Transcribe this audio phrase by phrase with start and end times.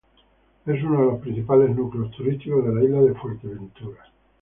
[0.65, 4.01] Es uno de los principales núcleos turísticos de la isla de Fuerteventura.